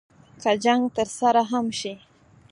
که 0.41 0.51
جنګ 0.63 0.83
ترسره 0.95 1.43
هم 1.51 1.65
شي. 1.79 1.93